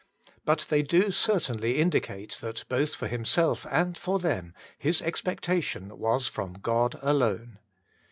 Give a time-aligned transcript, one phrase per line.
[0.45, 6.27] But they do certainly indicate that both for himself and for them his expectation was
[6.27, 7.59] from God alone.